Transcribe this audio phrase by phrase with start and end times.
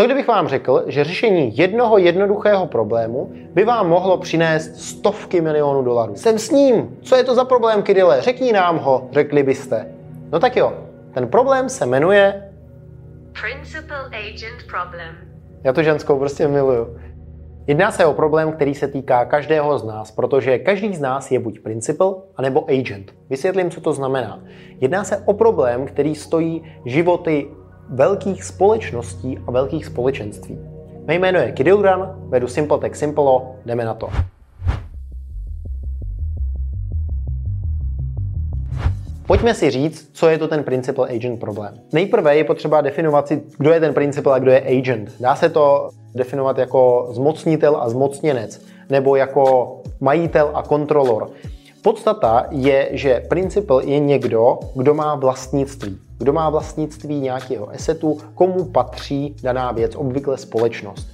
[0.00, 5.82] Co kdybych vám řekl, že řešení jednoho jednoduchého problému by vám mohlo přinést stovky milionů
[5.82, 6.16] dolarů?
[6.16, 6.96] Jsem s ním.
[7.02, 8.22] Co je to za problém, Kidile?
[8.22, 9.86] Řekni nám ho, řekli byste.
[10.32, 10.72] No tak jo,
[11.14, 12.52] ten problém se jmenuje...
[13.40, 15.14] Principal Agent Problem.
[15.64, 16.96] Já to ženskou prostě miluju.
[17.66, 21.38] Jedná se o problém, který se týká každého z nás, protože každý z nás je
[21.38, 23.12] buď principal, anebo agent.
[23.30, 24.42] Vysvětlím, co to znamená.
[24.80, 27.48] Jedná se o problém, který stojí životy
[27.90, 30.58] velkých společností a velkých společenství.
[31.06, 34.08] Mé jméno je Kidilran, vedu Simple Tech Simplo, jdeme na to.
[39.26, 41.74] Pojďme si říct, co je to ten principal agent problém.
[41.92, 45.10] Nejprve je potřeba definovat si, kdo je ten principal a kdo je agent.
[45.20, 51.30] Dá se to definovat jako zmocnitel a zmocněnec, nebo jako majitel a kontrolor.
[51.82, 56.09] Podstata je, že principal je někdo, kdo má vlastnictví.
[56.20, 61.08] Kdo má vlastnictví nějakého assetu, komu patří daná věc, obvykle společnost.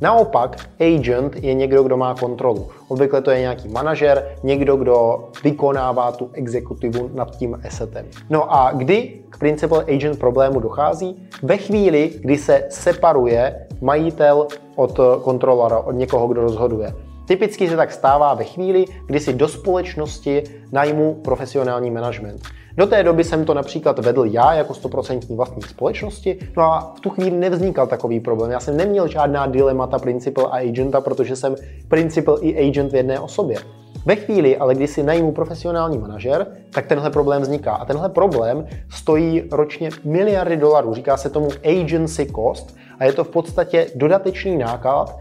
[0.00, 2.68] Naopak, agent je někdo, kdo má kontrolu.
[2.88, 8.06] Obvykle to je nějaký manažer, někdo, kdo vykonává tu exekutivu nad tím assetem.
[8.30, 11.28] No a kdy k principal agent problému dochází?
[11.42, 16.94] Ve chvíli, kdy se separuje majitel od kontrolora, od někoho, kdo rozhoduje.
[17.26, 22.42] Typicky se tak stává ve chvíli, kdy si do společnosti najmu profesionální management.
[22.76, 27.00] Do té doby jsem to například vedl já jako 100% vlastník společnosti, no a v
[27.00, 28.50] tu chvíli nevznikal takový problém.
[28.50, 31.54] Já jsem neměl žádná dilemata principal a agenta, protože jsem
[31.88, 33.56] principal i agent v jedné osobě.
[34.06, 37.72] Ve chvíli, ale když si najmu profesionální manažer, tak tenhle problém vzniká.
[37.72, 40.94] A tenhle problém stojí ročně miliardy dolarů.
[40.94, 45.18] Říká se tomu agency cost a je to v podstatě dodatečný náklad,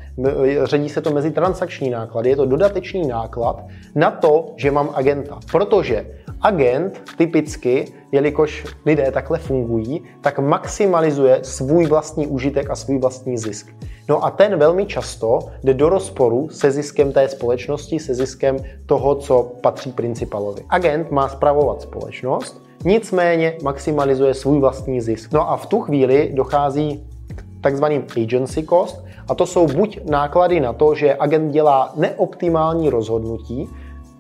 [0.64, 3.64] řadí se to mezi transakční náklady, je to dodatečný náklad
[3.96, 5.40] na to, že mám agenta.
[5.52, 6.06] Protože
[6.42, 13.70] agent typicky, jelikož lidé takhle fungují, tak maximalizuje svůj vlastní užitek a svůj vlastní zisk.
[14.10, 19.16] No a ten velmi často jde do rozporu se ziskem té společnosti, se ziskem toho,
[19.16, 20.62] co patří principalovi.
[20.70, 25.34] Agent má spravovat společnost, nicméně maximalizuje svůj vlastní zisk.
[25.34, 30.60] No a v tu chvíli dochází k takzvaným agency cost, a to jsou buď náklady
[30.60, 33.70] na to, že agent dělá neoptimální rozhodnutí,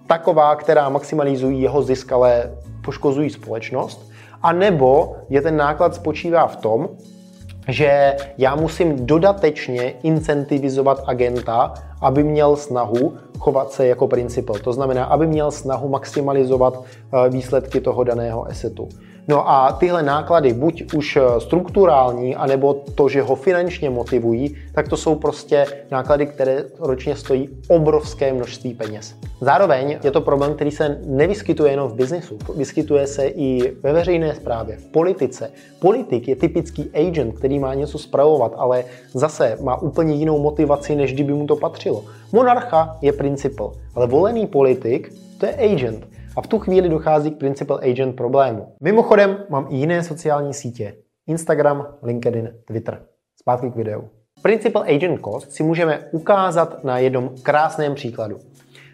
[0.08, 2.52] taková, která maximalizují jeho zisk, ale
[2.86, 4.12] poškozují společnost,
[4.44, 6.90] a nebo je ten náklad spočívá v tom,
[7.68, 14.56] že já musím dodatečně incentivizovat agenta, aby měl snahu chovat se jako principal.
[14.56, 18.90] To znamená, aby měl snahu maximalizovat eh, výsledky toho daného assetu.
[19.28, 24.88] No a tyhle náklady, buď už eh, strukturální, anebo to, že ho finančně motivují, tak
[24.88, 29.16] to jsou prostě náklady, které ročně stojí obrovské množství peněz.
[29.42, 34.36] Zároveň je to problém, který se nevyskytuje jenom v biznesu, vyskytuje se i ve veřejné
[34.36, 35.52] správě, v politice.
[35.80, 38.84] Politik je typický agent, který má něco spravovat, ale
[39.14, 42.06] zase má úplně jinou motivaci, než kdyby mu to patřilo.
[42.32, 46.11] Monarcha je principal, ale volený politik to je agent.
[46.36, 48.76] A v tu chvíli dochází k principal agent problému.
[48.82, 50.96] Mimochodem mám i jiné sociální sítě.
[51.28, 53.02] Instagram, LinkedIn, Twitter.
[53.42, 54.10] Zpátky k videu.
[54.42, 58.38] Principal agent cost si můžeme ukázat na jednom krásném příkladu.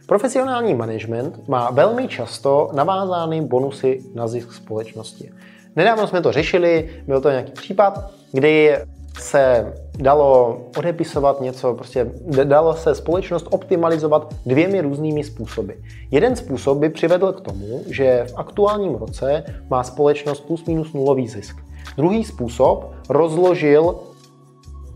[0.08, 5.32] Profesionální management má velmi často navázány bonusy na zisk společnosti.
[5.76, 8.78] Nedávno jsme to řešili, byl to nějaký případ, kdy
[9.20, 12.12] se dalo odepisovat něco, prostě
[12.44, 15.74] dalo se společnost optimalizovat dvěmi různými způsoby.
[16.12, 21.28] Jeden způsob by přivedl k tomu, že v aktuálním roce má společnost plus minus nulový
[21.28, 21.58] zisk.
[21.98, 23.96] Druhý způsob rozložil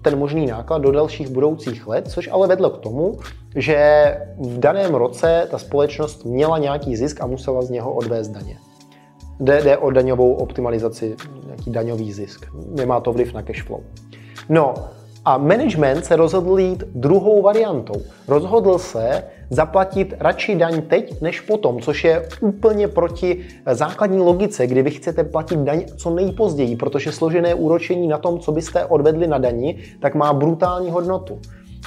[0.01, 3.19] ten možný náklad do dalších budoucích let, což ale vedlo k tomu,
[3.55, 8.57] že v daném roce ta společnost měla nějaký zisk a musela z něho odvést daně.
[9.39, 11.15] Jde, o daňovou optimalizaci,
[11.45, 12.45] nějaký daňový zisk.
[12.69, 13.81] Nemá to vliv na cash flow.
[14.53, 14.73] No
[15.25, 18.01] a management se rozhodl jít druhou variantou.
[18.27, 24.81] Rozhodl se zaplatit radši daň teď než potom, což je úplně proti základní logice, kdy
[24.81, 29.37] vy chcete platit daň co nejpozději, protože složené úročení na tom, co byste odvedli na
[29.37, 31.39] dani, tak má brutální hodnotu.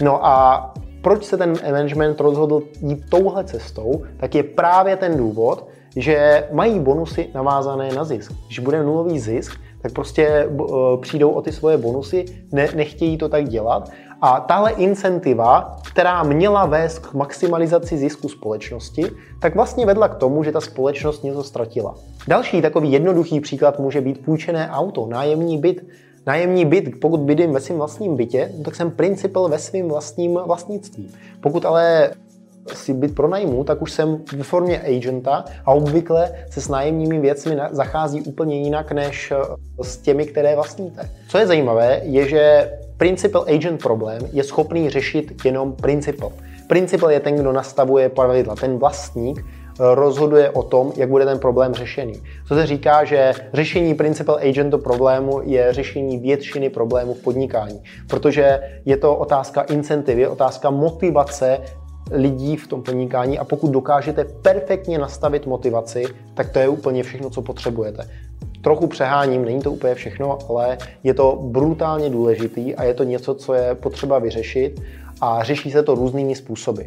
[0.02, 5.68] No a proč se ten management rozhodl jít touhle cestou, tak je právě ten důvod,
[5.96, 8.32] že mají bonusy navázané na zisk.
[8.46, 10.48] Když bude nulový zisk, tak prostě eh,
[11.00, 13.90] přijdou o ty svoje bonusy, ne, nechtějí to tak dělat.
[14.20, 19.04] A tahle incentiva, která měla vést k maximalizaci zisku společnosti,
[19.40, 21.94] tak vlastně vedla k tomu, že ta společnost něco ztratila.
[22.28, 25.86] Další takový jednoduchý příklad může být půjčené auto, nájemní byt.
[26.26, 31.10] Nájemní byt, pokud bydlím ve svém vlastním bytě, tak jsem principal ve svém vlastním vlastnictví.
[31.40, 32.10] Pokud ale
[32.72, 37.56] si byt pronajmu, tak už jsem ve formě agenta a obvykle se s nájemními věcmi
[37.70, 41.10] zachází úplně jinak než eh, s těmi, které vlastníte.
[41.28, 46.32] Co je zajímavé, je, že principal agent problém je schopný řešit jenom principal.
[46.66, 48.54] Principal je ten, kdo nastavuje pravidla.
[48.54, 49.44] Ten vlastník eh,
[49.94, 52.22] rozhoduje o tom, jak bude ten problém řešený.
[52.48, 58.60] Co se říká, že řešení principal agentu problému je řešení většiny problémů v podnikání, protože
[58.84, 61.58] je to otázka incentivy, otázka motivace
[62.10, 66.04] lidí v tom podnikání a pokud dokážete perfektně nastavit motivaci,
[66.34, 68.08] tak to je úplně všechno, co potřebujete.
[68.62, 73.34] Trochu přeháním, není to úplně všechno, ale je to brutálně důležitý a je to něco,
[73.34, 74.80] co je potřeba vyřešit
[75.20, 76.82] a řeší se to různými způsoby.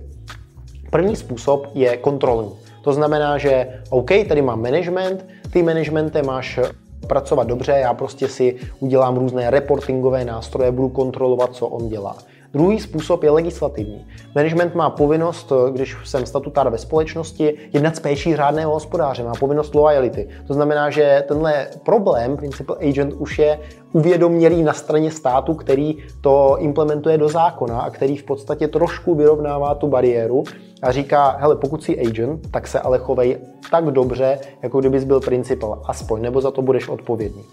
[0.89, 2.51] První způsob je kontrolní.
[2.81, 6.59] To znamená, že OK, tady mám management, ty managemente máš
[7.07, 12.17] pracovat dobře, já prostě si udělám různé reportingové nástroje, budu kontrolovat, co on dělá.
[12.53, 14.07] Druhý způsob je legislativní.
[14.35, 19.75] Management má povinnost, když jsem statutár ve společnosti, jednat s péčí řádného hospodáře, má povinnost
[19.75, 20.27] loyalty.
[20.47, 23.59] To znamená, že tenhle problém, principal agent, už je
[23.93, 29.75] uvědomělý na straně státu, který to implementuje do zákona a který v podstatě trošku vyrovnává
[29.75, 30.43] tu bariéru
[30.81, 33.37] a říká, hele, pokud jsi agent, tak se ale chovej
[33.71, 37.43] tak dobře, jako kdybys byl principal, aspoň, nebo za to budeš odpovědný.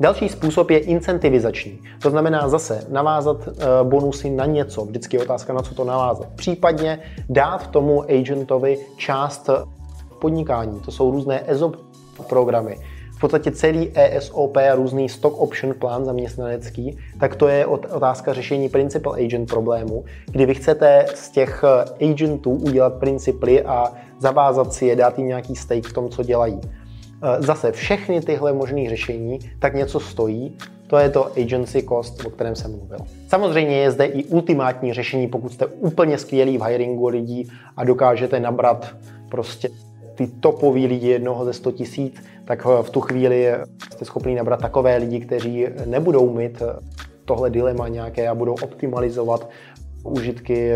[0.00, 1.78] Další způsob je incentivizační.
[2.02, 4.84] To znamená zase navázat eh, bonusy na něco.
[4.84, 6.28] Vždycky je otázka, na co to navázat.
[6.34, 9.50] Případně dát tomu agentovi část
[10.18, 10.80] podnikání.
[10.80, 11.76] To jsou různé ESOP
[12.28, 12.76] programy.
[13.16, 18.68] V podstatě celý ESOP a různý stock option plán zaměstnanecký, tak to je otázka řešení
[18.68, 24.86] principal agent problému, kdy vy chcete z těch eh, agentů udělat principly a zavázat si
[24.86, 26.60] je, dát jim nějaký stake v tom, co dělají.
[27.22, 30.56] Eh, zase všechny tyhle možné řešení tak něco stojí,
[30.86, 32.98] to je to agency cost, o kterém jsem mluvil.
[33.28, 38.40] Samozřejmě je zde i ultimátní řešení, pokud jste úplně skvělí v hiringu lidí a dokážete
[38.40, 38.94] nabrat
[39.28, 39.68] prostě
[40.14, 43.54] ty topový lidi jednoho ze 100 tisíc, tak eh, v tu chvíli
[43.92, 46.80] jste schopni nabrat takové lidi, kteří nebudou mít eh,
[47.24, 49.48] tohle dilema nějaké a budou optimalizovat
[50.04, 50.72] užitky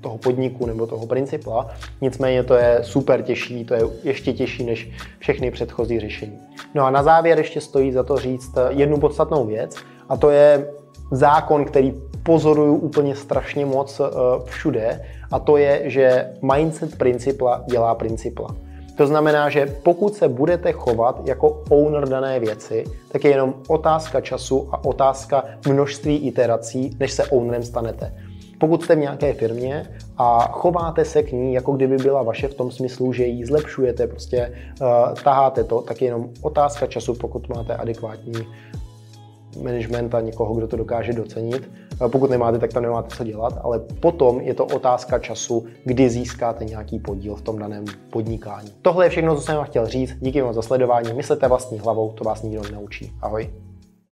[0.00, 1.70] toho podniku nebo toho principla.
[2.00, 6.38] Nicméně to je super těžší, to je ještě těžší než všechny předchozí řešení.
[6.74, 9.76] No a na závěr ještě stojí za to říct jednu podstatnou věc
[10.08, 10.68] a to je
[11.10, 14.04] zákon, který pozoruju úplně strašně moc eh,
[14.44, 18.56] všude a to je, že mindset principla dělá principla.
[18.96, 24.20] To znamená, že pokud se budete chovat jako owner dané věci, tak je jenom otázka
[24.20, 28.14] času a otázka množství iterací, než se ownerem stanete.
[28.58, 32.54] Pokud jste v nějaké firmě a chováte se k ní, jako kdyby byla vaše v
[32.54, 34.88] tom smyslu, že ji zlepšujete, prostě uh,
[35.24, 38.32] taháte to, tak je jenom otázka času, pokud máte adekvátní
[39.62, 41.70] management a někoho, kdo to dokáže docenit.
[42.00, 46.10] Uh, pokud nemáte, tak tam nemáte co dělat, ale potom je to otázka času, kdy
[46.10, 48.72] získáte nějaký podíl v tom daném podnikání.
[48.82, 50.16] Tohle je všechno, co jsem vám chtěl říct.
[50.20, 51.12] Díky vám za sledování.
[51.12, 53.12] Myslete vlastní hlavou, to vás nikdo nenaučí.
[53.22, 53.67] Ahoj.